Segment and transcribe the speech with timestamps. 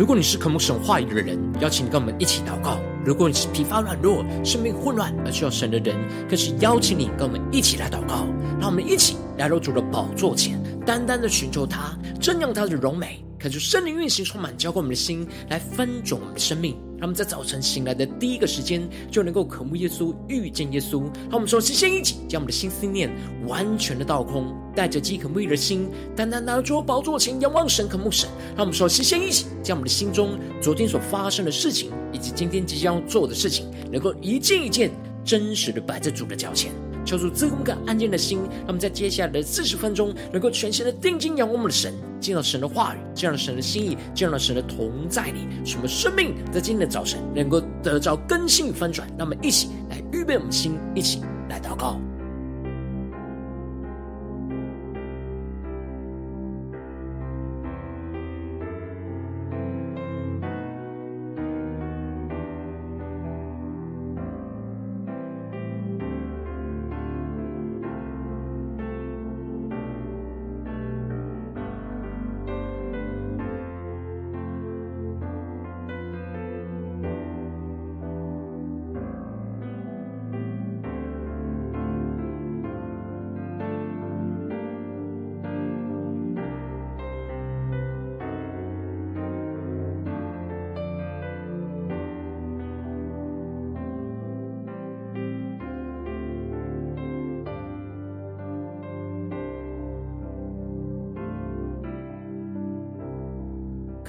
[0.00, 5.94] 如果你是渴慕神话语的人，邀请你跟我们一起祷告；如果你是疲乏软弱、生命混乱而需要神的人，
[6.26, 8.26] 更是邀请你跟我们一起来祷告。
[8.58, 13.22] 让我们一起来到主的宝座前，单单的寻求他，正用他的荣美。
[13.38, 16.78] 恳求圣灵运行，充满浇灌我们的心，来分盛我们的生命。
[17.00, 21.00] 他们在早晨醒来的第一个时间，就能够渴慕耶稣，遇见耶稣。
[21.30, 23.10] 让我们说，先一起将我们的心思念
[23.46, 28.28] 完全的倒空，带着饥渴沐浴的心，单单拿出宝座前仰望神，渴慕神。
[28.54, 34.90] 让我们说，先一起将我们的心中昨天所发生的事情，以及今天即将要做的事情，能够一件一件
[35.24, 36.70] 真实的摆在主的脚前。
[37.10, 49.08] 求主赐我们个安静的心，那么在接下来的四十分钟，能够全心的定睛仰望我们的神，见到神的话语，见到神的心意，见到神的同在里，使我们生命在今天的早晨能够得到更新翻转。
[49.18, 52.00] 那么一起来预备我们的心，一起来祷告。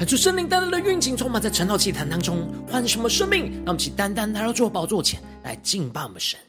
[0.01, 3.51] 看出圣灵单单的运行，充满在晨祷祭坛当中，唤什么生命？
[3.57, 6.39] 让我们起单单来到主宝座前来敬拜我们神。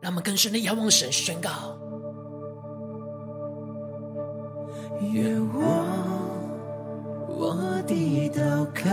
[0.00, 1.78] 让我们更深的仰望神，宣告：
[5.12, 5.62] 愿我
[7.28, 7.54] 我
[7.86, 8.90] 的祷告，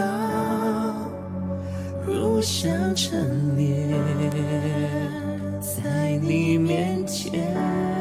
[2.05, 3.97] 如香陈列
[5.59, 8.00] 在你面前。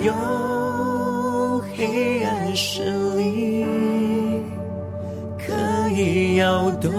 [0.00, 2.82] 有黑暗势
[3.16, 3.66] 力
[5.38, 6.90] 可以摇动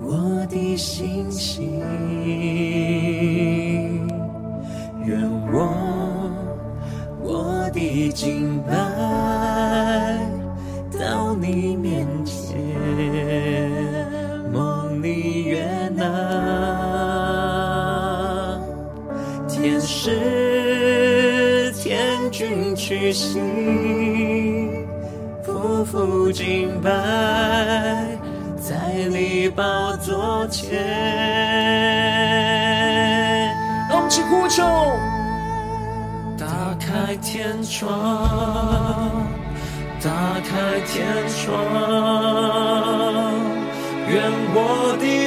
[0.00, 1.80] 我的心情，
[22.88, 23.40] 屈膝，
[25.44, 26.88] 匍匐敬拜，
[28.60, 28.76] 在
[29.10, 30.70] 你宝座前。
[33.88, 34.62] 让我们一起呼求，
[36.38, 36.46] 打
[36.78, 37.90] 开天窗，
[40.00, 40.08] 打
[40.44, 41.58] 开天窗，
[44.08, 45.25] 愿我的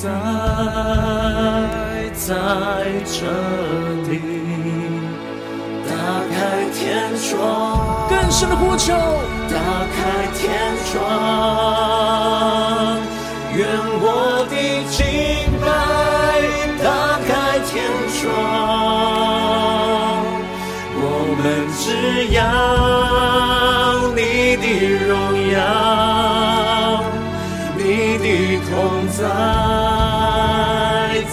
[0.00, 0.08] 在
[2.14, 2.26] 在
[3.04, 3.18] 这
[4.08, 4.12] 里。
[5.88, 5.90] 打
[6.30, 6.36] 开
[6.72, 6.78] 天
[7.18, 7.36] 窗，
[8.08, 8.94] 更深的呼求。
[9.50, 9.58] 打
[9.96, 9.98] 开
[10.38, 10.46] 天
[10.86, 10.96] 窗，
[13.56, 13.58] 愿
[14.00, 14.06] 我
[14.48, 14.54] 的
[14.88, 14.96] 敬
[15.60, 15.66] 拜。
[16.80, 16.86] 打
[17.26, 17.68] 开天
[18.14, 18.22] 窗。
[20.94, 21.02] 我
[21.42, 21.44] 们
[21.74, 21.84] 只
[22.34, 22.38] 要
[24.14, 24.20] 你
[24.62, 24.64] 的
[25.08, 25.10] 荣
[25.50, 25.56] 耀，
[27.76, 27.82] 你
[28.18, 28.24] 的
[28.70, 28.70] 同
[29.08, 29.20] 在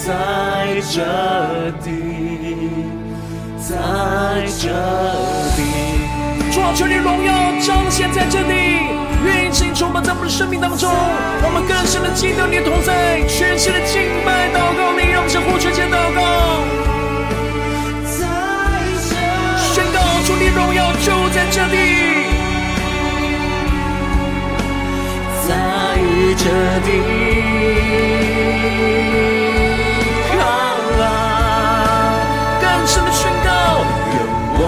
[0.05, 0.13] 在
[0.91, 1.01] 这
[1.83, 1.89] 地，
[3.57, 3.73] 在
[4.59, 4.69] 这
[5.55, 5.59] 地。
[6.51, 8.53] 主啊，求你荣耀彰显在这地，
[9.25, 16.21] 愿意请充满在我们的生命当中，我们更深的记得你的同在，全心的敬拜祷告你，让我们向呼求间祷告。
[18.13, 18.21] 在
[19.09, 19.97] 这里，宣告
[20.27, 21.75] 主的荣耀就在这里，
[25.47, 25.49] 在
[26.37, 26.45] 这
[26.85, 26.93] 里，
[32.95, 33.49] 更深的宣告，
[34.13, 34.15] 愿
[34.57, 34.59] 我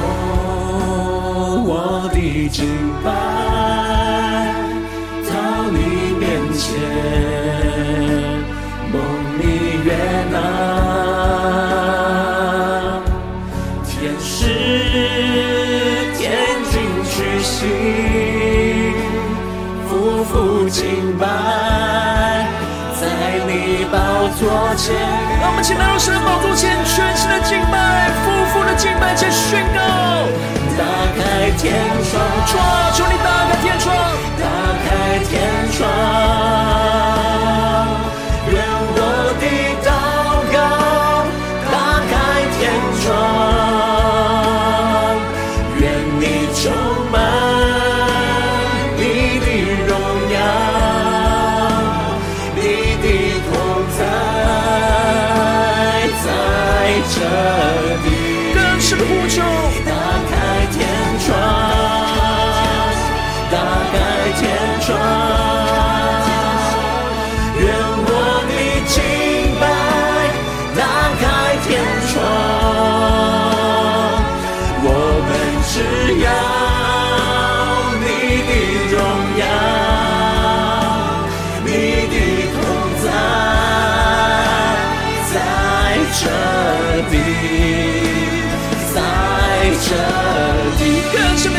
[1.66, 1.72] 我
[2.14, 2.16] 的
[2.50, 2.58] 敬
[3.04, 3.06] 拜
[5.30, 5.32] 到
[5.72, 5.76] 你
[6.20, 6.66] 面前，
[8.92, 8.96] 梦
[9.40, 9.42] 你
[9.86, 9.88] 悦
[10.32, 10.36] 纳，
[13.86, 14.30] 天使。
[17.40, 17.56] 心
[19.88, 19.90] 匍
[20.26, 20.32] 匐
[20.70, 20.76] 敬
[21.18, 21.47] 拜，在你宝
[24.40, 24.94] 座前。
[25.42, 29.82] 让我们请来到神的宝座前，全心的敬拜，夫妇的敬拜，且宣告。
[30.78, 30.86] 打
[31.18, 31.74] 开天
[32.06, 32.22] 窗，
[32.94, 33.90] 求你打开天窗，
[34.38, 34.46] 打
[34.86, 35.42] 开天
[35.74, 35.90] 窗，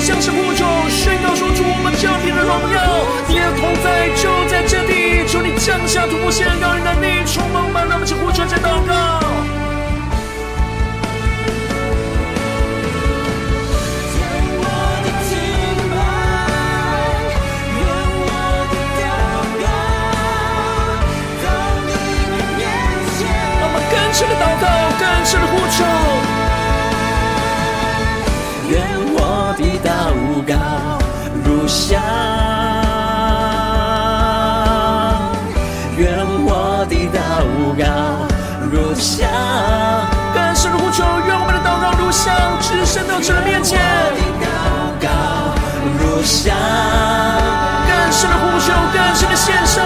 [0.00, 5.26] 向神呼求，宣告说出我们降临的荣耀，你的同在就在这里。
[5.28, 9.20] 求你降下突破线，让人能力充满我们，让我们去呼求，在祷告。
[14.16, 14.20] 愿
[14.56, 14.64] 我
[15.04, 15.36] 的敬
[15.92, 16.00] 拜，
[17.76, 17.78] 愿
[18.24, 18.32] 我
[18.72, 19.04] 的祷
[19.60, 19.68] 告，
[21.44, 21.46] 到
[21.84, 21.92] 你
[22.32, 22.60] 的面
[23.12, 23.28] 前。
[23.60, 24.64] 让我们更深的祷告，
[24.96, 25.84] 更深的呼求。
[29.64, 29.90] 祷
[30.46, 30.54] 告
[31.44, 32.00] 如香，
[35.96, 36.06] 愿
[36.44, 37.18] 我的祷
[37.76, 37.82] 告
[38.70, 39.28] 如香，
[40.32, 43.80] 更深的呼求，愿我们的祷告如香，直升到主的面前。
[44.40, 44.46] 祷
[45.02, 45.08] 告
[45.98, 46.54] 如香，
[47.86, 49.84] 更深的呼求，更深的献上，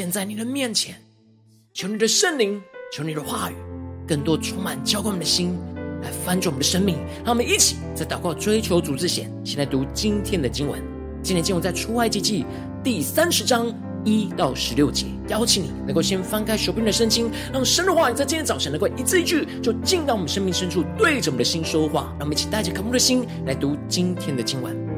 [0.00, 0.94] 现在你的面前，
[1.74, 2.58] 求你的圣灵，
[2.90, 3.54] 求你的话语，
[4.08, 5.54] 更多充满浇灌我们的心，
[6.02, 6.96] 来翻转我们的生命。
[7.22, 10.82] 让我们一起在祷告追求主之前，先来读今天的经文。
[11.22, 12.46] 今天经文在出埃及记
[12.82, 13.70] 第三十章
[14.02, 15.04] 一到十六节。
[15.28, 22.04] 邀请你能够先翻开手边的圣经，让神的话语在今天早晨能够一字一句，就进到我们生命深处，对着我们的心说话。
[22.18, 24.89] 让我们一起带着渴慕的心来读今天的经文。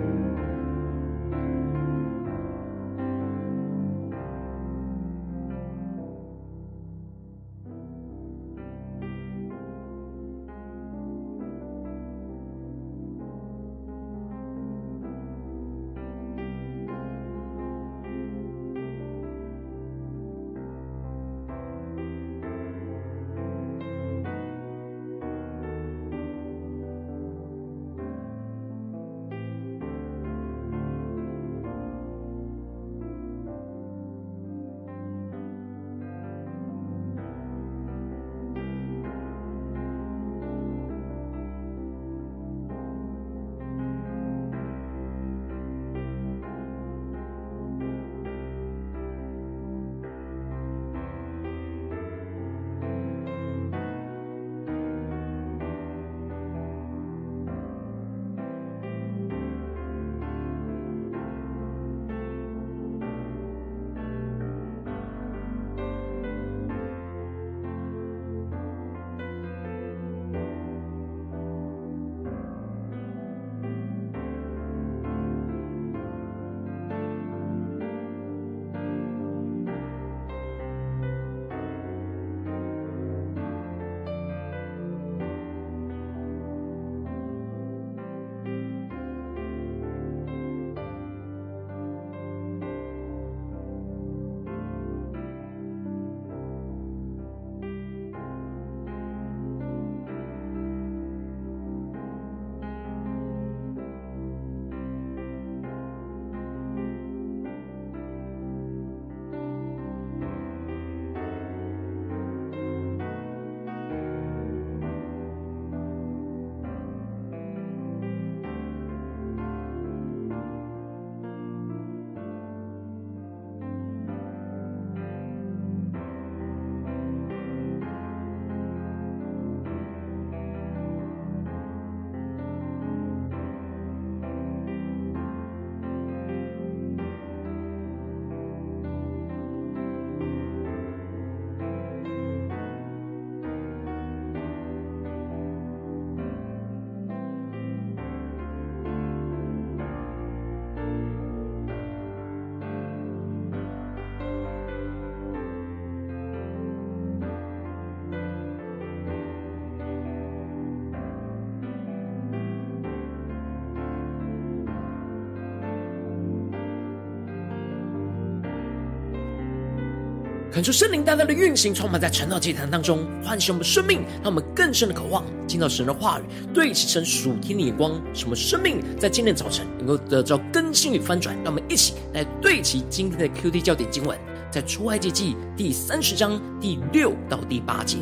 [170.52, 181.34] 恳求圣灵大大的运行，充满在晨祷祭坛当中，唤醒我们生命，让我们更深的渴望听到神的话语，对齐神属天的眼光，什么生命在今天早晨能够得到更新与翻转。
[181.36, 184.18] 让我们一起来对齐今天的 QT 焦点经文，
[184.50, 187.96] 在出埃及记第三十章第六到第八节，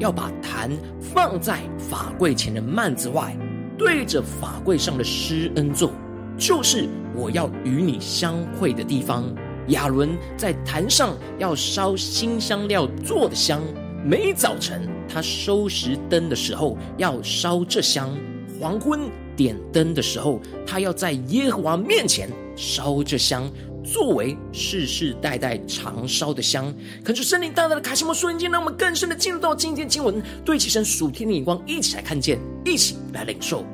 [0.00, 3.36] 要把坛放在法柜前的幔子外，
[3.78, 5.92] 对着法柜上的施恩座，
[6.36, 9.24] 就是我要与你相会的地方。
[9.68, 13.62] 亚伦在坛上要烧新香料做的香，
[14.04, 18.10] 每早晨他收拾灯的时候要烧这香；
[18.58, 19.00] 黄昏
[19.36, 23.48] 点灯的时候，他要在耶和华面前烧这香，
[23.84, 26.74] 作为世世代代常烧的香。
[27.04, 33.64] 恳求圣灵大大的开启我们属灵眼，让我们更深的进入到今天经文，对齐神属天的眼光，一起来看见，一起来领受。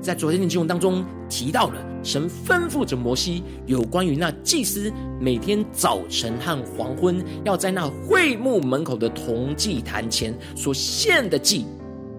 [0.00, 1.74] 在昨天的经文当中提到了。
[2.02, 4.90] 神吩咐着摩西，有关于那祭司
[5.20, 11.66] 每天早晨和黄昏要在那会幕门口的铜祭坛前所献的祭，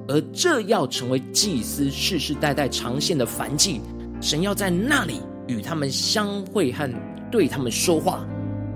[0.08, 3.82] 而这要成为祭司世世代代常献的燔祭。
[4.22, 6.88] 神要在那里与他们相会和
[7.32, 8.24] 对他们说话，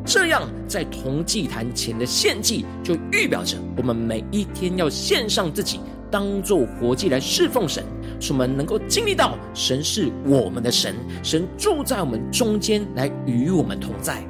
[0.07, 7.83] 这样在铜祭坛前的献祭就预表着我们每一天要献上自己，当做活祭来侍奉神。
[8.19, 14.23] 使我们能够经历到神是我们的神，神住在我们中间，来与我们同在。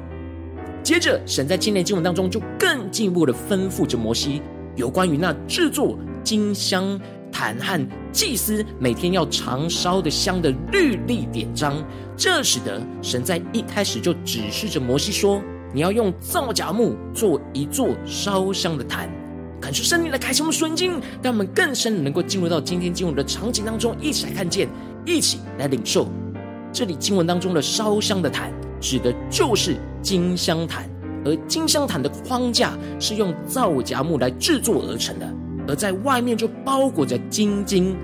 [0.82, 4.40] 接着，神在今天经文当中就更进一步的吩咐着摩西，
[4.76, 7.00] 有关于那制作金香
[7.32, 11.84] 坛和祭司每天要常烧的香的律例典章。
[12.16, 15.42] 这使得神在一开始就指示着摩西说
[15.74, 19.10] ：“你要用皂荚木做一座烧香的坛。”
[19.60, 24.68] 感受圣灵的开启，我们顺经，让我们更深能够进入到今天经文的场景当中，一起来看见，
[25.04, 26.08] 一起来领受。
[26.72, 30.88] 这里经文当中的烧香的坛，指的就是金香坛，
[31.24, 35.26] 而金香坛的框架是用皂荚木来制作而成的，
[35.66, 37.96] 而在外面就包裹着金金。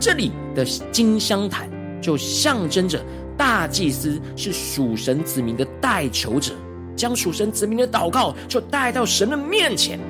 [0.00, 1.68] 这里的金香坛
[2.00, 3.00] 就象征着
[3.36, 6.52] 大祭司是属神子民的代求者，
[6.96, 10.00] 将属神子民的祷告就带到神的面前。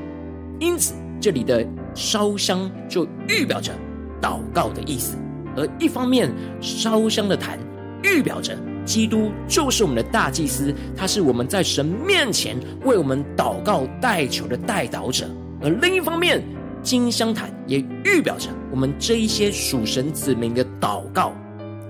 [0.61, 3.73] 因此，这里的烧香就预表着
[4.20, 5.16] 祷告的意思；
[5.56, 7.58] 而一方面，烧香的坛
[8.02, 15.26] 预表着基督就是我们的大祭司，他是我们在神面前为我们祷告代求的代祷者；
[15.61, 16.42] 而另一方面，
[16.82, 21.32] 金香坛也预表着我们这一些属神子民的祷告。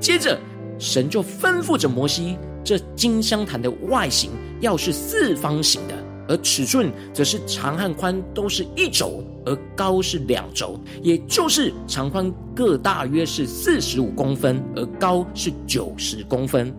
[0.01, 0.39] 接着，
[0.79, 4.31] 神就吩咐着摩西，这金香坛的外形
[4.61, 5.95] 要是四方形的。
[6.29, 16.75] 而尺寸则是长和宽都是一轴，而高是两轴，也就是长宽各大约是四十五公分，而高是九十公分。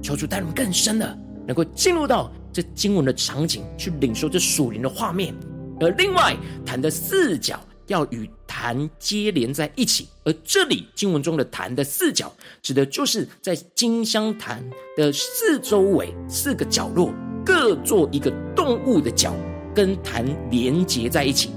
[0.00, 5.34] 求主带领更深的，能够进入到这经文的场景，去领受这属灵的画面。
[5.80, 7.58] 而另外，坛的四角
[7.88, 12.32] 要与坛接连在一起，而这里经文中的坛的四角，
[12.62, 14.62] 指的就是在金香坛
[14.96, 17.12] 的四周围四个角落。
[17.48, 19.32] 各做一个动物的角，
[19.74, 21.50] 跟坛连结在一起。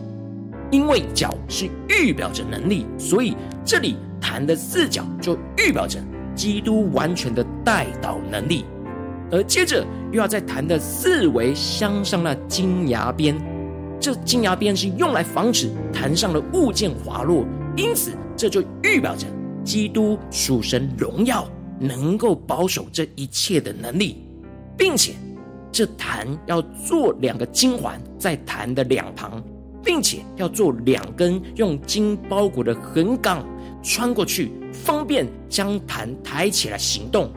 [0.72, 6.00] 因为角是预表着能力，所以这里坛的四角就预表着
[6.34, 8.64] 基督完全的代祷能力。
[9.30, 13.36] 而接着又要在坛的四围镶上那金牙边，
[14.00, 17.46] 这金牙边是用来防止坛上的物件滑落，
[17.76, 19.28] 因此这就预表着
[19.66, 21.46] 基督属神荣耀
[21.78, 24.24] 能够保守这一切的能力，
[24.78, 25.16] 并且。
[25.72, 29.42] 这坛要做两个金环在坛的两旁，
[29.84, 33.46] 并且要做两根用金包裹的横杠
[33.82, 37.32] 穿过去，方便将坛抬起来行动。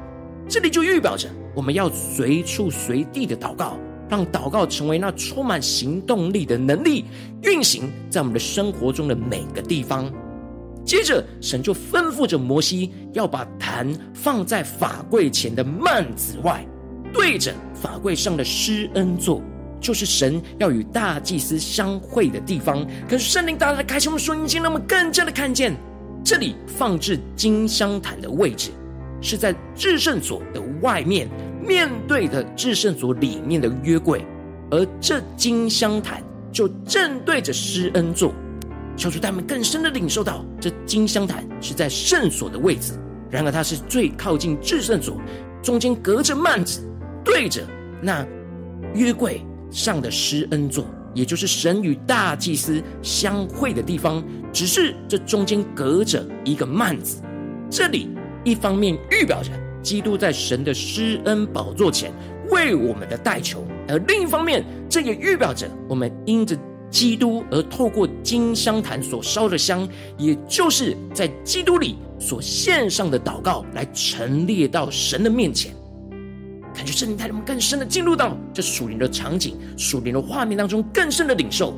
[0.48, 3.78] 这里就预表着我们要随处随地的祷告，
[4.10, 7.04] 让祷告成为那充满行动力的能力，
[7.42, 10.12] 运行在我们的生活中的每个地方。
[10.84, 16.66] 接着，神就吩咐着摩西，要把坛放在法柜前的幔子外。
[17.14, 19.40] 对着法柜上的施恩座，
[19.80, 22.84] 就是神要与大祭司相会的地方。
[23.08, 25.74] 可是圣灵大大的开启我们属灵眼，让我们更加的看见，
[26.24, 28.72] 这里放置金香坛的位置
[29.22, 31.28] 是在至圣所的外面，
[31.64, 34.26] 面对的至圣所里面的约柜，
[34.70, 38.34] 而这金香坛就正对着施恩座。
[38.96, 42.92] 求主他们更深的领受到，这金香坛是在圣所的位置，
[43.30, 45.16] 然而它是最靠近至圣所，
[45.62, 46.80] 中间隔着幔子。
[47.24, 47.66] 对着
[48.02, 48.26] 那
[48.94, 49.40] 约柜
[49.70, 57.22] 上的施恩座，也就是神与大祭司相会的地方，只是这中间隔着一个幔子。
[57.70, 58.08] 这里
[58.44, 59.50] 一方面预表着
[59.82, 62.12] 基督在神的施恩宝座前
[62.50, 66.56] 为我们的代求；而另一方面，这也预表着我们因着
[66.90, 75.74] 基督而透过金香坛所烧的香，也就是在基督里所献上的祷告，来陈列到神的面前。
[76.74, 81.74] 感觉圣灵带领我们更深的进入到这属灵的场景、属灵的画面当中，更深的领受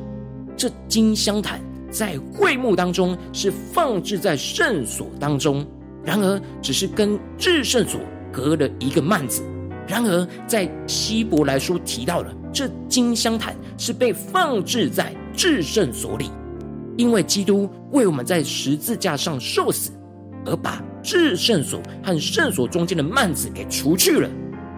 [0.56, 1.60] 这金香坛
[1.90, 5.64] 在会幕当中是放置在圣所当中，
[6.02, 8.00] 然而只是跟至圣所
[8.32, 9.42] 隔了一个幔子。
[9.86, 12.34] 然而在希伯来书提到了。
[12.52, 16.30] 这金香坛是被放置在至圣所里，
[16.96, 19.90] 因为基督为我们在十字架上受死，
[20.46, 24.30] 而把至圣所和圣所中间的幔子给除去了。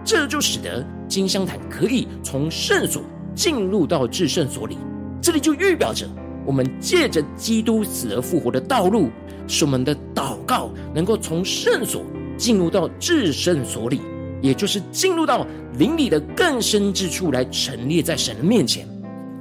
[0.09, 3.03] 这就使得金香坛可以从圣所
[3.35, 4.75] 进入到至圣所里。
[5.21, 6.07] 这里就预表着
[6.47, 9.11] 我们借着基督死而复活的道路，
[9.47, 12.01] 使我们的祷告能够从圣所
[12.39, 14.01] 进入到至圣所里。
[14.41, 15.45] 也就是进入到
[15.77, 18.87] 灵里的更深之处来陈列在神的面前，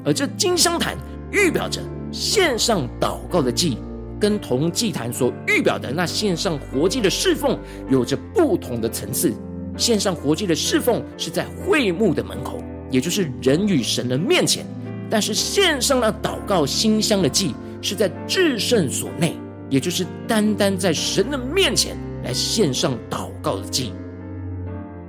[0.05, 0.99] 而这金香坛
[1.33, 1.81] 预表着
[2.13, 3.79] 献上祷告的祭，
[4.21, 9.33] 跟同祭坛所预表的那献上活祭的侍奉有着不同的层次。
[9.79, 12.59] 献上活祭的侍奉是在会幕的门口，
[12.91, 14.64] 也就是人与神的面前；
[15.09, 19.37] 但是献上那祷告馨香的祭是在至圣所内，
[19.71, 23.93] 也就是单单在神的面前来献上祷告的祭。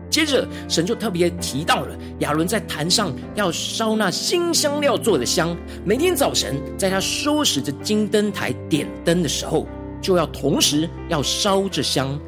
[0.10, 5.56] 接着，神就特别提到了亚伦在坛上要烧那新香料做的香。
[5.86, 9.68] 每天早晨，在他收拾着金灯台点灯的时候，
[10.02, 12.20] 就要同时要烧这香。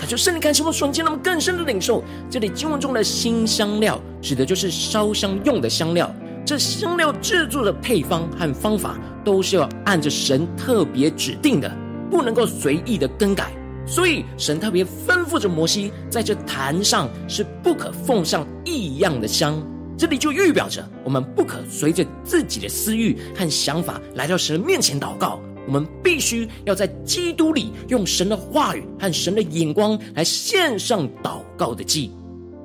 [0.00, 6.10] 他就圣灵开启我瞬间，那么更深的领受，这里经文中的新香料，指的就是烧香用的香料。
[6.46, 11.70] 这香料制作的配方和方法，都是要按着神特别指定的，
[12.10, 13.52] 不能够随意的更改。
[13.86, 19.62] 所以，神特别吩咐着摩西，在这坛上是不可奉上异样的香。
[19.98, 25.38] 这里就预表着，我们不可随着自己的私欲和想法来到神面前祷告。
[25.66, 32.10] 我们必须要在基督里，用神的话语和神的眼光来献上祷告的祭。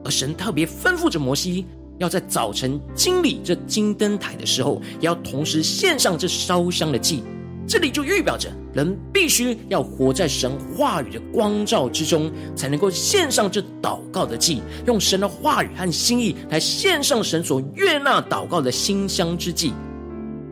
[0.04, 1.66] 而神特别吩咐着摩西，
[1.98, 7.24] 要在早晨清理这金灯台的时候，也要同时献上这烧香的祭。
[7.68, 19.74] 这里就预表着，人必须要活在神话语的光照之中，才能够献上这祷告的祭，用神的话语和心意来献上神所悦纳祷告的馨香之祭。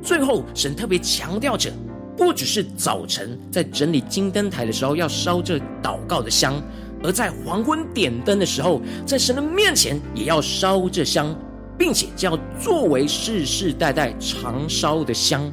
[0.02, 1.72] 最后，神特别强调着，
[2.18, 6.62] 不只是早晨在整理金灯台的时候要烧这祷告的香，
[7.04, 11.36] 而在黄昏点灯的时候，在神的面前也要烧这香，
[11.78, 15.52] 并且将要作为世世代代常烧的香。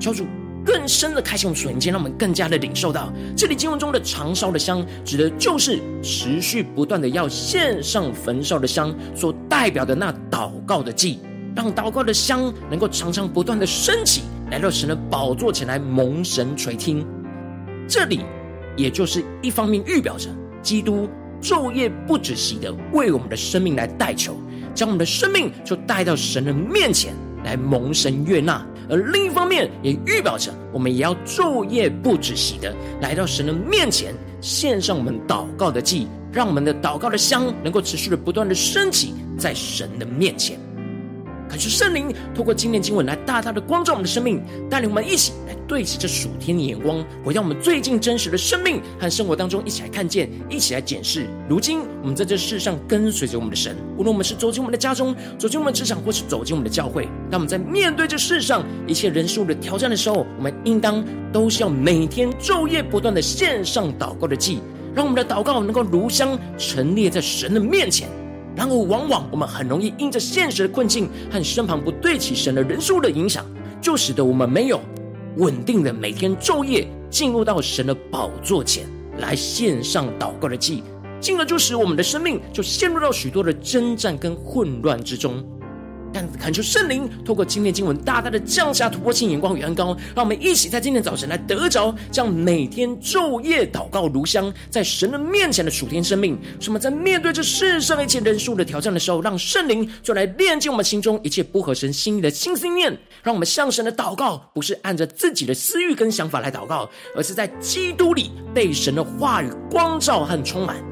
[0.00, 0.26] 求主。
[0.66, 11.20] 更深的开启我们属灵间，让我们更加的领受到，这里经文中的常烧的香，指的就是持续不断的要献上焚烧的香，所代表的那祷告的祭，
[11.56, 17.04] 让祷告的香能够常常不断的升起，来到神的宝座前来蒙神垂听。
[17.88, 18.20] 这里
[18.76, 20.28] 也就是一方面预表着
[20.62, 21.08] 基督
[21.40, 24.36] 昼夜不止息的为我们的生命来代求，
[24.74, 28.64] 将我们的生命就带到神的面前来蒙神悦纳。
[28.90, 40.58] 而另一方面，也预表着我们也要昼夜不止息的来到神的面前，献上我们祷告的祭，让我们的祷告的香能够持续的不断的升起在神的面前。
[41.48, 51.26] 感谢圣灵透过今天经文来大大的光照我们的生命，带领我们一起来对齐这属天的眼光，回到我们最近真实的生命和生活当中，一起来看见，一起来检视。
[51.48, 64.60] 如今我们在这世上跟随着我们的神，无论我们是走进我们的家中，走进我们的职场，或是走进我们的教会，当我们在面对这世上一切人事物的挑战的时候，我们应当都是要每天昼夜不断的献上祷告的祭，
[64.94, 68.06] 让我们的祷告能够如香陈列在神的面前。
[68.58, 73.46] 然后，往往我们很容易因着现实的困境和身旁不对起神的人数的影响，
[73.80, 74.80] 就使得我们没有
[75.36, 78.84] 稳定的每天昼夜进入到神的宝座前
[79.18, 80.82] 来献上祷告的祭，
[81.20, 85.40] 进而就使我们的生命就陷入到许多的征战跟混乱之中。
[86.12, 96.38] 但恳求圣灵透过今天经文，大大的降下突破性眼光与恩膏，让我们一起在今天早晨来得着这样每天昼夜祷告如香，在神的面前的属天生命。
[96.60, 110.87] 使我们在面对这世上一切人数的挑战的时候，让圣灵就来炼净我们心中一切不合神心意的心思念，让我们向神的祷告不是按着自己的私欲跟想法来祷告，而是在基督里被神的话语光照和充满。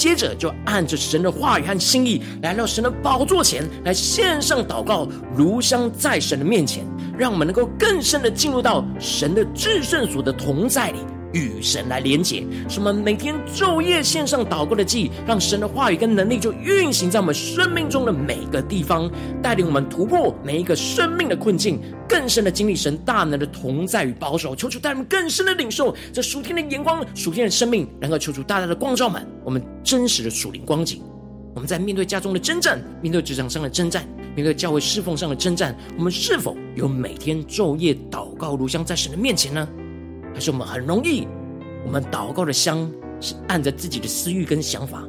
[0.00, 6.86] 接着就按着神的话语和心意，来到神的宝座前来献上祷告，如香在神的面前，
[7.18, 11.00] 让我们能够更深的进入到神的至圣所的同在里，
[11.32, 19.10] 与神来连结，使我们每天昼夜献上祷告的祭，让神的话语跟能力就运行在我们生命中的每个地方，
[19.42, 24.54] 带领我们突破每一个生命的困境，更深的经历神大能的同在与保守。
[24.56, 31.02] 求主带领我们更深的领受这属天的眼光、属天的生命，然后求主大大的光照满我们真实的属灵光景。
[31.54, 39.68] 我们在面对家中的征战，面对职场上的征战，面对教会侍奉上的征战，我们是否有每天昼夜祷告如香在神的面前呢？
[40.34, 41.26] 还是我们很容易，
[41.84, 42.90] 我们祷告的香
[43.20, 45.02] 是按着自己的私欲跟想法，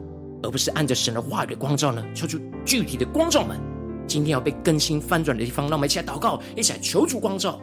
[0.44, 2.04] 而不是按着神的话语的光照呢？
[2.14, 3.60] 求出具体的光照们，
[4.08, 7.60] 今天要被更新翻转的地方，让我们一起来祷告，一起来求主光照。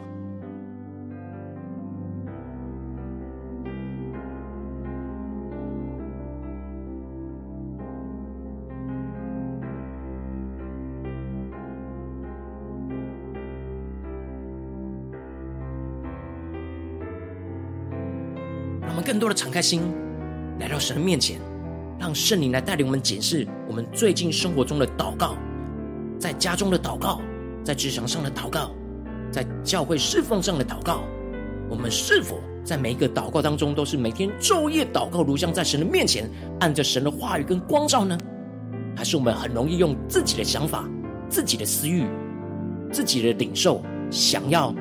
[19.09, 19.81] 更多的敞开心，
[20.59, 21.39] 来到神的面前，
[21.97, 25.35] 让圣灵来带领我们检视我们最近生活中的祷告，
[26.19, 27.19] 在家中的祷告，
[27.63, 28.69] 在职场上的祷告，
[29.31, 31.01] 在教会侍奉上的祷告，
[31.67, 38.15] 我们是否在每一个祷告当中，都是每天昼夜祷告如像在神的面前，按着神的话语跟光照呢？
[38.95, 40.87] 还是我们很容易用自己的想法、
[41.27, 42.05] 自己的私欲、
[42.91, 44.71] 自己的领受，想要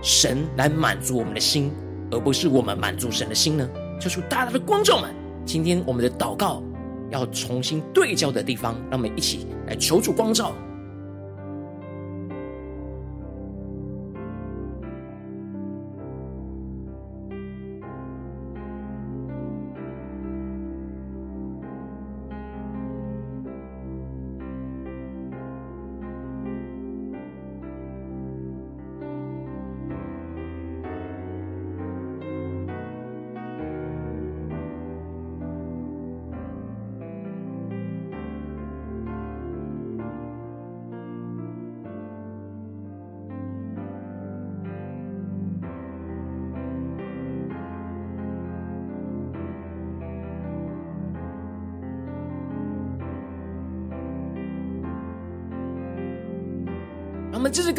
[0.00, 1.70] 神来满足我们的心？
[2.10, 3.68] 而不是我们满足神的心呢？
[4.00, 6.62] 求主大大的光照们，今天我们的祷告
[7.10, 10.52] 要重新对焦的地方，让我们一起来求主光照。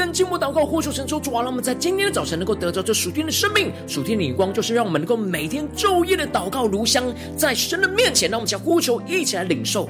[0.09, 9.87] 们这是跟经文祷告，呼求神说主啊，让我们在今天的早晨能够得着这属天的生命、属天的眼光，就是让我们能够每天昼夜的祷告如香，在神的面前，让我们将呼求一起来领受。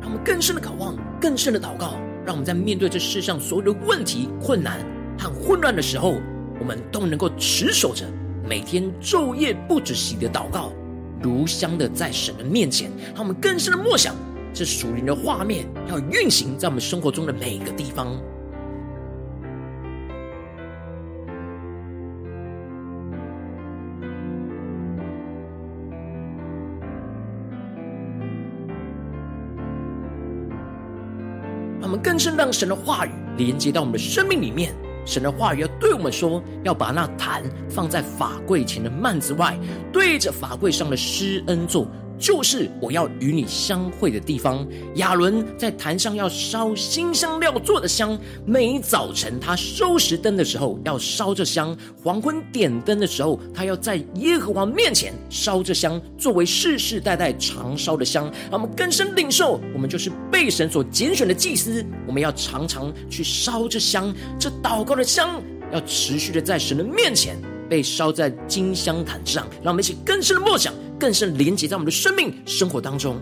[0.00, 1.94] 让我们更深的渴望，更深的祷告。
[2.30, 4.86] 让我们在面对这世上所有的问题、困难
[5.18, 6.14] 和混乱的时候，
[6.60, 8.06] 我们都能够持守着
[8.48, 10.70] 每天昼夜不止息的祷告，
[11.20, 12.88] 如香的在神的面前。
[13.16, 14.14] 让我们更深的默想
[14.54, 18.16] 这属灵的画面，要运行在我们生活中的每一个地方。
[32.02, 34.74] 更是让神的话语连接到我们的生命里面。
[35.06, 39.58] 神的话语要对我们说，要把那坛放在法柜前的幔子外，
[39.92, 41.86] 对着法柜上的施恩座。
[42.20, 44.64] 就是我要与你相会的地方。
[44.96, 58.30] 亚伦在坛上要烧新香料做的香，每早晨他收拾灯的时候要烧这香，黄昏点灯的时候他要在耶和华面前烧这香，作为世世代代常烧的香。
[58.50, 65.40] 让我们更深领受，我们就是被神所拣选的祭司，我们要常常去烧这香，这祷告的香
[65.72, 69.46] 要持续的在神的面前被烧在金香坛上。
[69.62, 70.74] 让我们一起更深的默想。
[71.00, 73.16] 更深连接在我们的生命生活当中，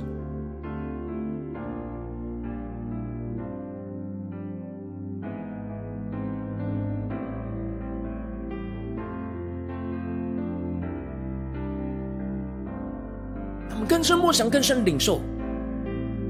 [13.71, 15.21] 他们更深默想，更深领受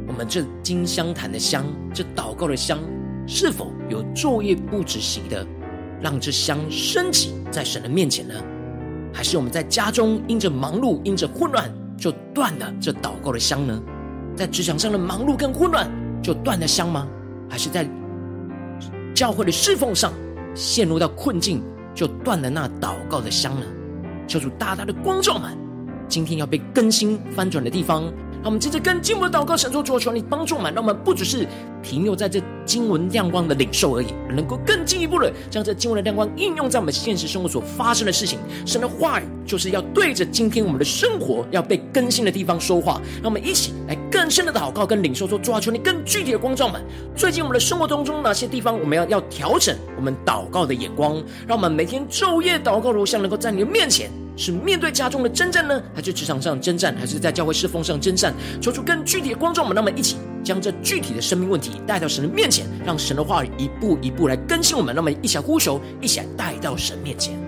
[0.06, 2.78] 我们这金香坛的香，这祷告的香，
[3.26, 5.46] 是否有昼夜不止息的
[6.02, 8.34] 让这香升起在神的面前呢？
[9.12, 13.80] 还是我们在家中因着忙碌、因着混乱，就断了这祷告的香呢？
[14.36, 15.90] 在职场上的忙碌跟混乱，
[16.22, 17.08] 就断了香吗？
[17.50, 17.88] 还是在
[19.14, 20.12] 教会的侍奉上
[20.54, 21.62] 陷入到困境，
[21.94, 23.66] 就断了那祷告的香呢？
[24.28, 25.56] 求主大大的光照们，
[26.06, 28.04] 今天要被更新翻转的地方，
[28.40, 31.46] 让我们接着更进一步的祷告，神说主啊，求你帮助我们，让我们不只是
[31.82, 38.38] 停留在这经文亮光的领受而已，而能够更进一步的将这经文的亮光应用在我们现实生活所发生的事情。
[38.64, 46.80] 神的话语就是要对着今天我们的生活要被更新的地方说话，让我们一起来更深的祷告跟领受，说主啊，求你更具体的光照们。
[47.16, 54.10] 最近我们的生活当中哪些地方我们要要调整我们祷告的眼光，让我们每天昼夜祷告如像能够在你的面前。
[54.38, 58.32] 是面对家中的征战呢，还是职场上征战，还是在教会侍奉上征战？
[58.62, 64.94] 求出更具体的观众们，那么一起将这具体的生命问题带到神的面前，让神的话语一步一步来更新我们。
[64.94, 67.47] 那么一起来呼求，一起来带到神面前。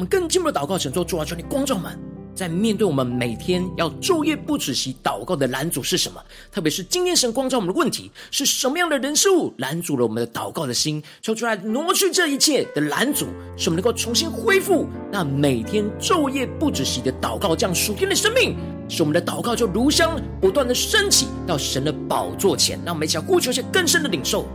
[0.00, 1.98] 们更进一步的祷告，神说：主啊，求你光照我们，
[2.34, 6.18] 在面对我们每天要昼夜不止息祷告的拦阻是什么？
[6.50, 11.02] 特别是今天神光照我们的问题是什么样的人事物拦阻了我们的祷告的心？
[11.20, 13.26] 求出来挪去这一切的拦阻，
[13.58, 18.56] 使我们能够重新恢复那每天昼夜不止息的祷告，这样属天的生命，
[18.88, 22.80] 使我们的祷告就如香不断的升起到神的宝座前。
[22.86, 24.46] 让我们一起来呼求一些更深的领受。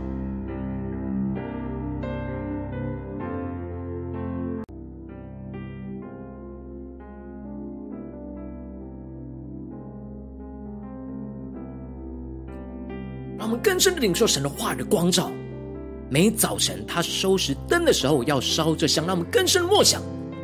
[13.76, 15.30] 让我们更深的领受神的话语的光照。
[16.08, 20.00] 每早晨他收拾灯的时候，要烧这香，让我们更深默想。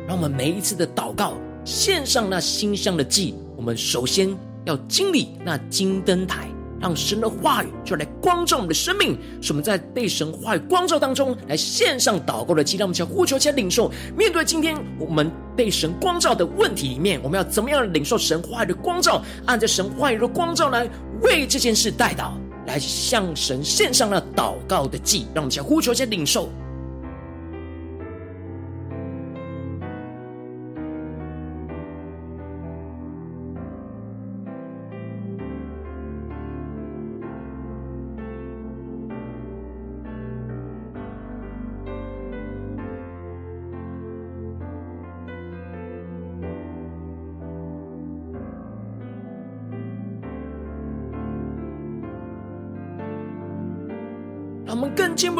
[0.07, 1.33] 让我们每一次的祷告，
[1.65, 3.33] 献上那馨香的祭。
[3.57, 4.29] 我们首先
[4.65, 6.47] 要经历那金灯台，
[6.79, 12.77] 让神的话语就来光照我们的生命，使我们在被神话语光照当中，来献上祷告的祭。
[12.77, 13.89] 让我们想呼求，且领受。
[14.15, 19.23] 面对今天我们被神光照的问题里面，我们要怎么样领受神话语的光照？
[19.47, 20.87] 按着神话语的光照来
[21.21, 22.33] 为这件事代祷。
[22.65, 26.49] 来向神献上了祷告的祭，让我们先呼求，先领受。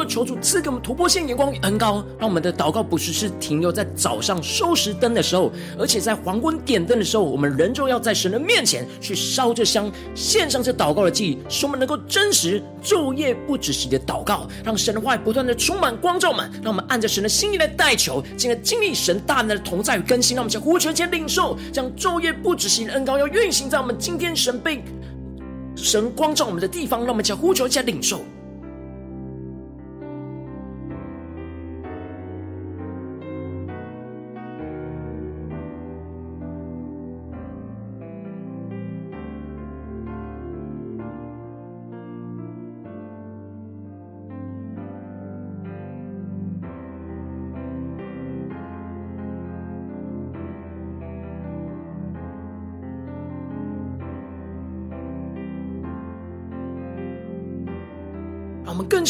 [0.05, 20.35] 求主赐给我们突破性眼光与恩膏，让我们的祷告不只是停留在早上收拾灯的时候，而且在黄昏点灯的时候，我们仍旧要在神的面前去烧这香，献上这祷告的祭，使我们能够真实昼夜不止息的祷告，让神的话不断的充满光照满，让我们按着神的心意来代求，进而经历神大能的同在与更新。
[20.35, 24.83] 让我们将呼求前领受，将昼夜不止息的恩膏要运行在我们今天神被
[25.75, 28.21] 神光照我们的地方，让我们将呼求前领受。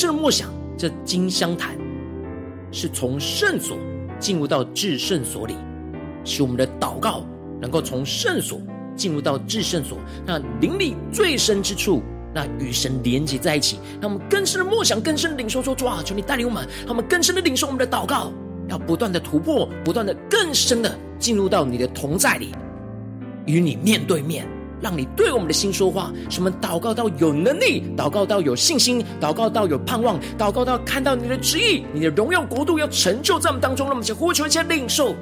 [0.04, 1.78] 深的默想，这金香坛
[2.74, 3.78] 是从圣所
[4.20, 5.56] 进入到至圣所里，
[6.26, 7.24] 使我们的祷告
[7.62, 8.60] 能够从圣所
[8.98, 12.04] 进入到至圣所，那灵里最深之处，
[12.36, 13.80] 那与神连接在一起。
[14.02, 18.30] 让我们更深的默想，更深的领受说：主啊，求你带领我们，让我们更深的领受我们的祷告，
[18.68, 22.54] 要不断的突破，不断的更深的进入到你的同在里，
[23.46, 24.46] 与你面对面。
[24.84, 33.86] 让你对我们的心说话，什么祷告到有能力，祷告到有信心，祷告到有盼望，祷告到看到你的旨意，你的荣耀国度要成就在我们当中。
[33.86, 35.16] 让我们先呼求一下领受。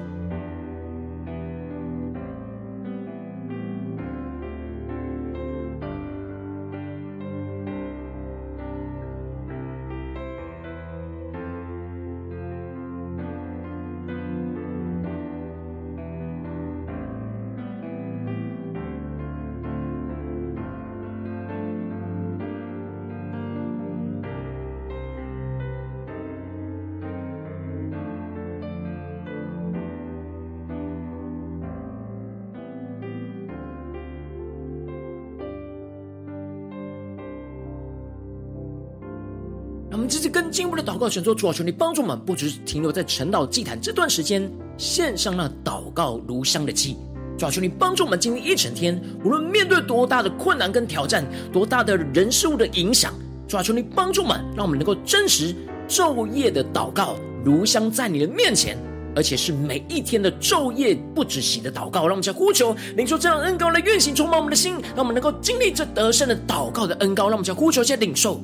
[40.12, 46.98] 这次更进一步的祷告，神说主啊，求你帮助我们，不只是停留在晨祷祭坛这段时间，献上那祷告如香的祭。
[47.38, 53.14] 主啊，求你帮助我们今天一整天，无论面对多大的困难跟挑战，多大的人事物的影响，
[53.48, 55.56] 主啊，求你帮助我们，让我们能够真实
[55.88, 58.78] 昼夜的祷告，如香在你的面前。
[59.14, 68.42] 而且是每一天的昼夜不止息的祷告，让我们在呼求，领受这样恩膏来运行充满我们的心，让我们能够经历这得胜的祷告的恩膏，让我们在呼求，在领受。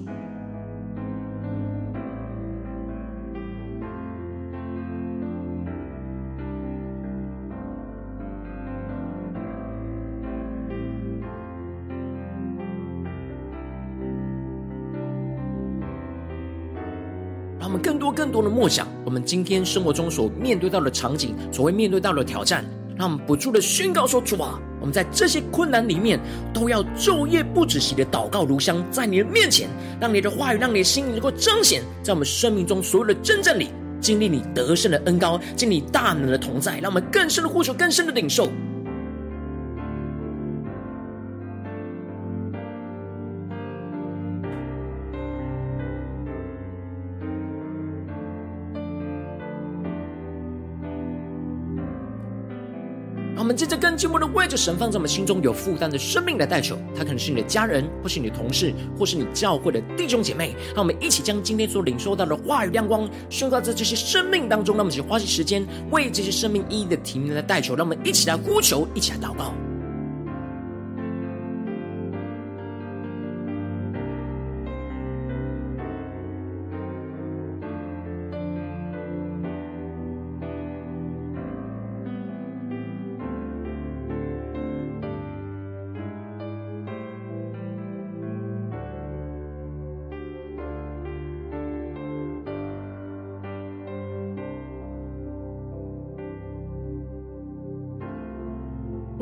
[18.27, 22.65] 更多的默想，我们今天生活中所面对到的场景，所会面对到的挑战，
[22.97, 26.19] 让我们不住的宣告说：主啊，我们在这些困难里面，
[26.53, 33.69] 都要昼夜不止息的祷告如香在你的面前，让你的话语，让你的心灵能够彰显在我们生命中所有的真正里，
[34.01, 38.49] 经历你得胜的恩膏，经历大能的同在，让我们更深的呼求，更深的领受。
[53.57, 60.55] 接着更进一步的为着神放在我们心中有负担的生命来代求，他可能是你的家人，或是你的同事，或是你教会的弟兄姐妹。
[60.75, 64.75] 让我们一起将今天所领受到的话语亮光宣告在这些生命当中。
[64.75, 67.75] 让我们一起花些时间为这些生命一一的提名来代求。
[67.75, 69.51] 让我们一起来呼求，一起来祷告。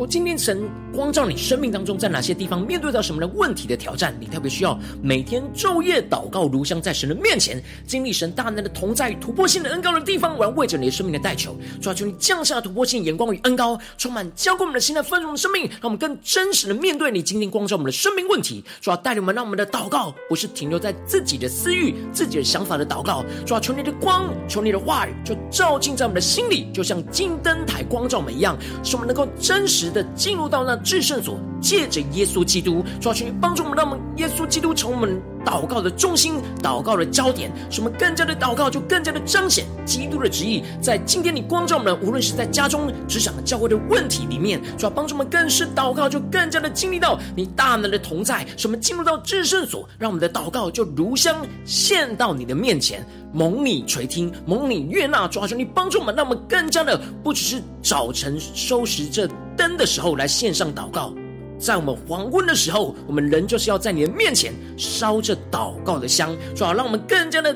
[0.08, 18.64] 今天神光照你生命当中，在哪些地方面对到什么的问题的挑战，你特别需要每天昼夜祷告，如香在神的面前，经历神大能的同在与突破性的恩膏的地方，我要为着你的生命的代求，主啊，求你降下突破性眼光与恩膏，充满浇灌我们的心，来丰盛的生命，让我们更真实的面对你今天光照我们的生命问题。
[18.82, 23.24] 主啊，带领我们，让我们的祷告不是停留在自己的私欲、自己的想法的祷告。
[23.46, 29.86] 主啊，求你的光，求你的话语，就照进在我们的心里，就像金灯台光照我们一样，使我们能够真实。
[29.86, 40.64] 的进入到那至圣所，借着耶稣基督，抓去帮助我们，让我们耶稣基督成为我们祷告的中心，祷告的焦点，使我们更加的祷告，就更加的彰显基督的旨意。
[40.82, 55.28] 在今天，你光照我们，无论是在家中、职场、教会的问题里面，主要帮助我们更是祷告，就更加的经历到你大能的同在，使我们进入到至圣所，让我们的祷告就如香献到你的面前，蒙你垂听，蒙你悦纳。
[55.28, 61.14] 主啊，求你帮助我们，让我们更加的不只是早晨收拾这灯的时候来献上祷告。
[61.58, 67.56] 在我们黄昏的时候，我们仍就是要在你的面前烧着祷告的香，主要让我们更加的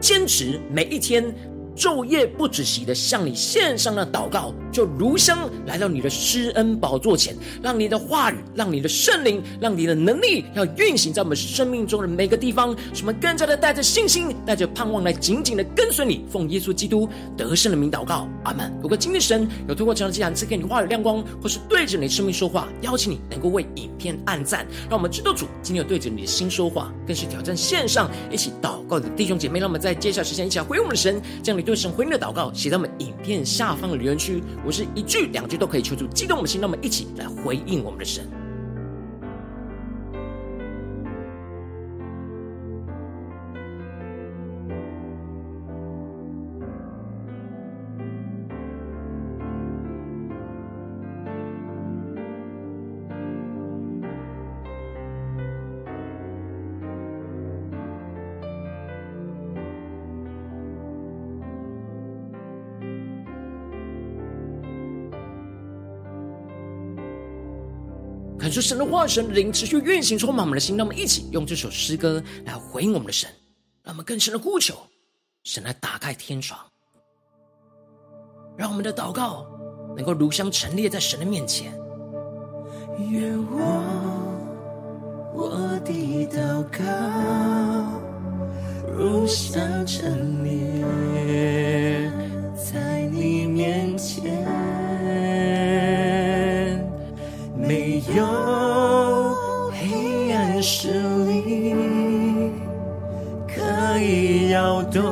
[0.00, 1.34] 坚持每一天。
[1.80, 3.34] 昼夜不止息的向你。
[3.34, 6.02] 献上了祷告，就如香来到你。
[6.02, 7.88] 的施恩宝座前，让你。
[7.88, 8.82] 的话语，让你。
[8.82, 9.86] 的圣灵，让你。
[9.86, 18.70] 的能力，要运行在我们生命中的每个地方，使我们更加的带着信心，带着盼望来紧紧的跟随你，奉耶稣基督得胜的名祷告，阿门。
[18.82, 20.64] 如果今天神有透过这样的祭坛赐给你。
[20.64, 22.06] 话语亮光，或是对着你。
[22.06, 23.18] 生命说话，邀请你。
[23.30, 26.20] 能够为影片按赞，让我们知道主今天有对着你。
[26.20, 31.69] 的心说话，更是挑战线上一起祷告的弟兄姐妹，让我们在接下来时间一起来回应我们的神，将你。
[31.70, 34.42] 对神回应的祷告，写在我们影片下方的留言区。
[34.66, 38.39] 我是一句两句都可以求助激动我们的心，让我们一起来回应我们的神。
[68.50, 73.30] 感受神的话，神灵持续运行充满我们的心，让我们一起用这首诗歌来回应我们的神，
[73.84, 74.74] 让我们更深的呼求
[75.44, 76.58] 神来打开天窗，
[78.56, 79.46] 让我们的祷告
[79.94, 81.72] 能够如香陈列在神的面前。
[83.12, 83.56] 愿我
[85.32, 86.82] 我的祷告
[88.92, 90.82] 如香陈列
[92.56, 93.99] 在你面前。
[100.62, 100.92] 实
[101.24, 101.74] 力
[103.48, 105.02] 可以摇动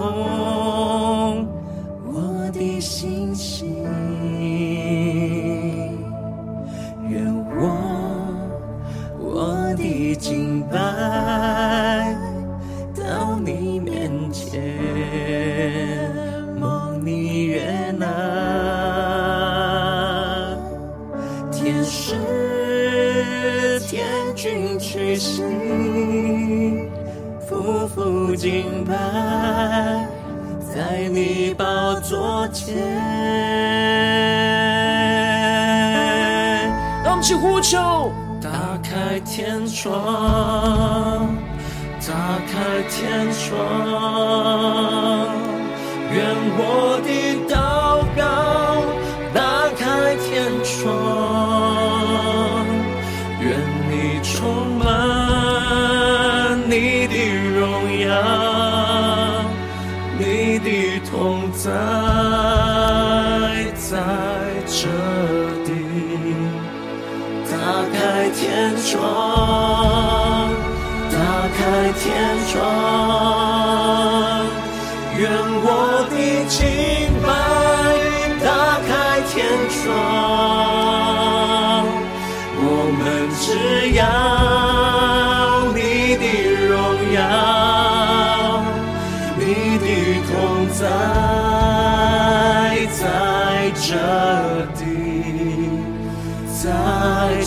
[31.18, 32.76] 你宝座前。
[37.02, 38.48] 让我们一起呼求，打
[38.84, 39.96] 开天窗，
[42.06, 42.14] 打
[42.46, 42.54] 开
[42.88, 43.58] 天窗，
[46.12, 46.16] 愿
[46.56, 47.27] 我的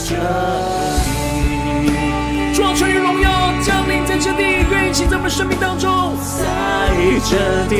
[0.03, 0.19] 这里，
[2.53, 6.17] 主啊，全荣耀降临在这地，运行在我们生命当中。
[6.17, 6.43] 在
[7.29, 7.37] 这
[7.69, 7.75] 地，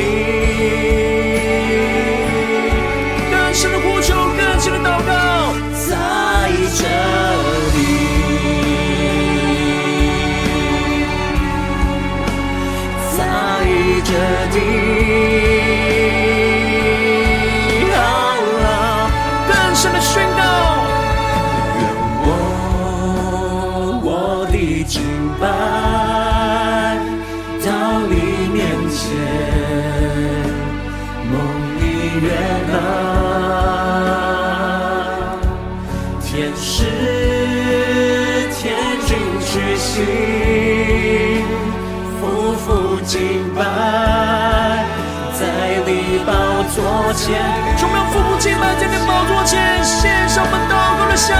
[47.22, 47.38] 座前。
[47.78, 51.36] 充满俯伏敬拜在你宝座前，献上我们祷告的香。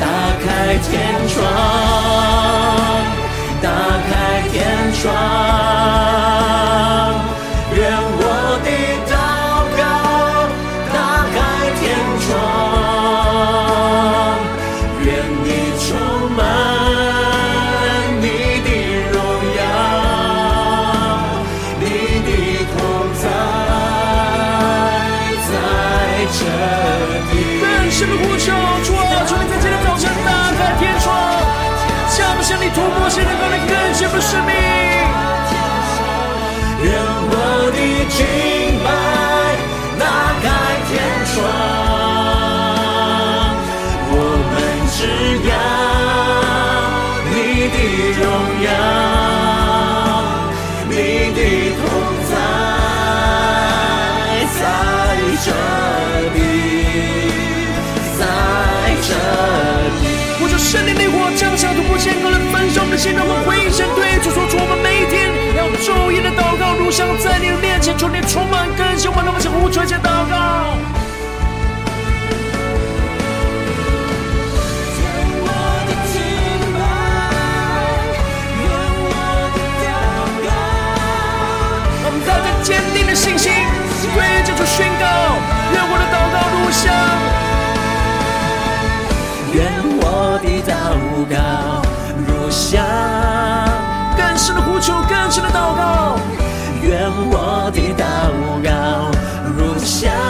[0.00, 0.06] 打
[0.42, 0.90] 开天
[1.28, 1.38] 窗，
[3.62, 3.70] 打
[4.08, 4.10] 开
[4.50, 4.58] 天
[5.00, 5.14] 窗，
[32.80, 34.54] 突破现在高的更深的生命。
[36.82, 36.90] 愿
[37.28, 38.49] 我的
[68.00, 70.34] 求你充满更新我们，让我们向呼求一下祷告。
[74.96, 75.04] 愿
[75.36, 75.44] 我
[75.84, 75.92] 的，
[79.84, 79.92] 祷
[80.40, 80.48] 告。
[82.06, 83.52] 我们带着坚定的信心，
[84.14, 85.04] 对着主宣告：
[85.74, 86.88] 愿我的祷告如香，
[89.52, 89.60] 愿
[90.00, 90.72] 我的祷
[91.28, 91.36] 告
[92.26, 92.80] 如香，
[94.16, 96.18] 更深的呼求，更深的祷告。
[97.08, 99.10] 我的祷告
[99.56, 100.29] 如下。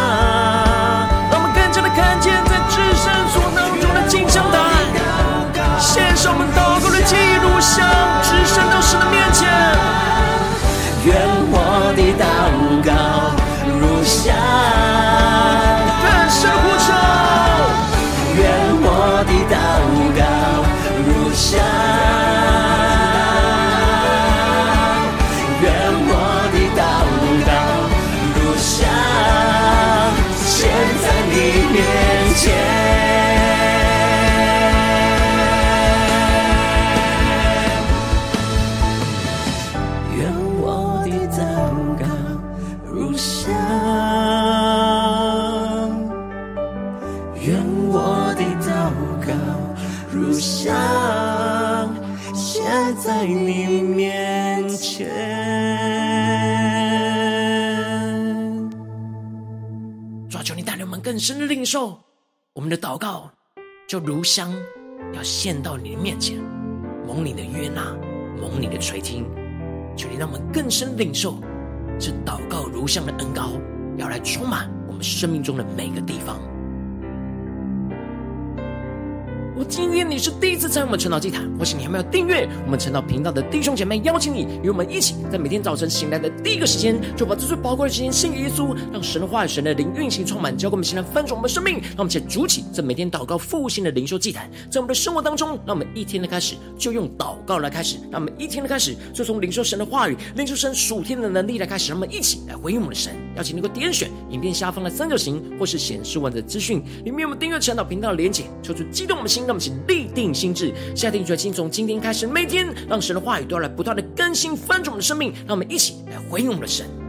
[61.61, 62.00] 领受，
[62.54, 63.30] 我们的祷告
[63.86, 64.50] 就如香，
[65.12, 66.42] 要献到你的面前，
[67.06, 67.94] 蒙你的约纳，
[68.40, 69.26] 蒙你的垂听。
[69.94, 71.38] 求你让我们更深领受，
[71.98, 73.50] 这祷告如香的恩膏，
[73.98, 76.40] 要来充满我们生命中的每个地方。
[79.68, 91.74] 今天你是第一次参与我们晨祷祭坛，或是你还没有订阅我们晨祷频道的弟兄姐妹，邀请你与我们一起，在每天早晨醒来的第一个时间，就把这最宝贵的时间献给耶稣，让神的话语、神的灵运行充满，交给我们，现在翻转我们的生命。
[91.80, 103.12] 让我们一起筑起这每天祷告复兴的灵修祭坛，在我们的生活当中，让我们一天的开始就用祷告来开始，让我们一天的开始就从领受神的话语、领受神属天的能力来开始，让我们一起来回应我们的神。
[103.36, 110.32] 邀请你能够点选影片下方的三角形，或是显示文字资讯里面有我们订阅晨祷频道的连结，求主激动我们心，让我们立定。
[110.32, 116.99] 心智，下定决心，从今天开始，每天让神的话语都要来不断的更新翻转我们的生命，让我们一起来回应我们的神。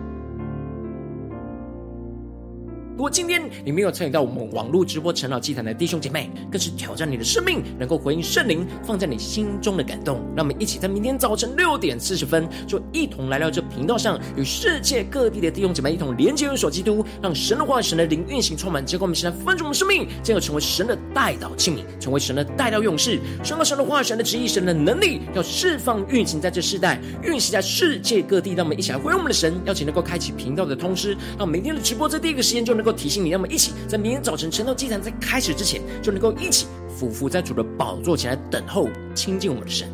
[2.93, 10.17] 如果今天你没有参与到我们网络直播晨祷祭坛的弟兄姐妹，更是挑战你的生命，能够回应圣灵放在你心中的感动。
[10.35, 28.51] 让我们一起在明天早晨六点四十分，就一同来到这频道上，与世界各地的弟兄姐妹一同连接、元首基督，让神的话、神的灵运行充满，结果我们现在分盛我们生命，进而成为神的代祷器皿，成为神的代祷勇士，宣告神的话、神的旨意、神的能力，要释放运行在这世代，运行在世界各地。
[28.53, 32.91] 让我们一起来回应我们的神，邀请能够开启频道的通知，让每天的直播在第一个时间就能能够。
[33.01, 39.89] 提醒你，让我们一起在明天早晨晨祷祭坛在开始之前，就能够一起俯伏在主的宝座前来等候亲近我们的神。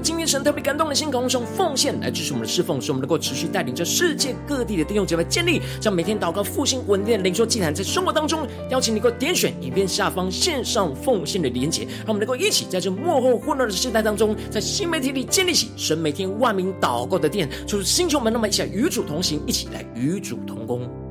[0.00, 21.05] 今天神特别感动的心，同时用奉献来支持我们的侍奉，使我们能够持续带领着世界各地的弟兄姐妹建立，将每天祷告复兴稳定的灵修祭坛，在生活当中，邀请你能够点选影片下方线上奉献的连结，让我们能够一起在这幕后混乱的时代当中，在新媒体里建立起神每天万名祷告的殿，就是星球们，那么一起来与主同行，一起来与主同工。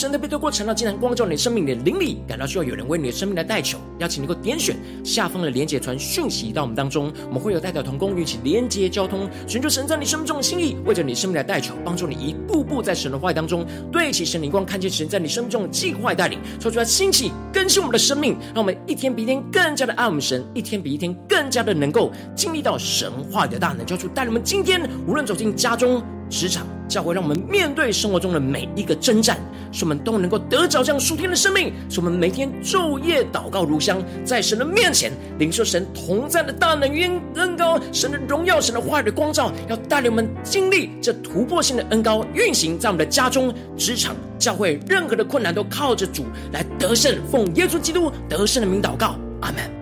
[0.00, 4.74] 神特别透过程呢，竟然光照你生命，的灵里感到需要有人为你的生命来代求，邀请你能够点选
[5.04, 26.02] 下方的连结传讯息到我们当中，我们会有代表同工与其连接交通，寻求神在你生命中的心意，为着你生命来代求，帮助你一步步在神的话语当中对齐神灵光，看见神在你生命中的计划带领，说出来兴起更新我们的生命，让我们一天比一天更加的爱我们神，一天比一天更加的能够经历到神话的大能，叫出带领我们今天无论走进家中。
[26.30, 29.36] 职场教会，让我们面对生活中的每一个征战，
[29.72, 49.79] 使我们都能够得着这样属天的生命，使我们每天昼夜祷告如香，在神的面前领受神同在的大能与恩膏，神的荣耀，神的话语的光照，要带领我们经历这突破性的恩膏运行在我们的家中、职场、教会，任何的困难都靠着主来得胜，奉耶稣基督得胜的名祷告，阿门。